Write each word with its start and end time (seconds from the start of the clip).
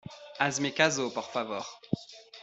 hazme 0.39 0.71
caso, 0.79 1.03
por 1.13 1.27
favor. 1.33 1.63